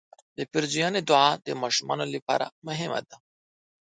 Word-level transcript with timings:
د 0.37 0.39
پیرزوینې 0.51 1.01
دعا 1.09 1.29
د 1.45 1.47
ماشومانو 1.61 2.05
لپاره 2.15 2.45
مهمه 2.67 2.99
ده. 3.09 3.15